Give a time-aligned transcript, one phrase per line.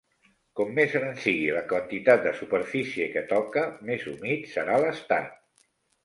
[0.59, 5.37] Com més gran sigui la quantitat de superfície que toca, més humit serà l'estat.